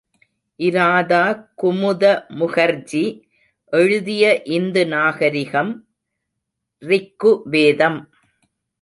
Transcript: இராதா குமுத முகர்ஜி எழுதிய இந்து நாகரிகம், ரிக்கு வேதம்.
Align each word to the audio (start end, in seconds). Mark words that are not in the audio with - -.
இராதா 0.59 1.25
குமுத 1.63 2.03
முகர்ஜி 2.39 3.03
எழுதிய 3.73 4.33
இந்து 4.49 4.87
நாகரிகம், 4.87 5.71
ரிக்கு 6.81 7.33
வேதம். 7.45 7.99